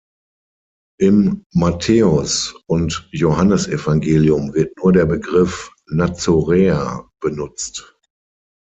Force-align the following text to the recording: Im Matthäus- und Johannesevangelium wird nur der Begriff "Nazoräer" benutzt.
Im 0.99 1.45
Matthäus- 1.53 2.55
und 2.65 3.07
Johannesevangelium 3.11 4.51
wird 4.55 4.75
nur 4.79 4.93
der 4.93 5.05
Begriff 5.05 5.71
"Nazoräer" 5.85 7.07
benutzt. 7.19 7.99